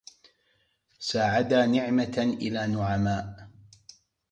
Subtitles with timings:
[0.99, 3.49] سَاعدا نَعمةً إلى نَعْماءَ